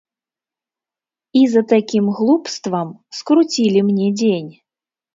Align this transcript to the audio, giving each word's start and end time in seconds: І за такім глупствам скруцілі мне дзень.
І 1.41 1.43
за 1.53 1.61
такім 1.75 2.09
глупствам 2.17 2.97
скруцілі 3.21 3.79
мне 3.95 4.07
дзень. 4.21 4.53